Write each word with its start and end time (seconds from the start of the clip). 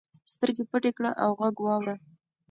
سترګې 0.33 0.63
پټې 0.71 0.91
کړه 0.97 1.11
او 1.23 1.29
غږ 1.39 1.55
واوره. 1.61 1.95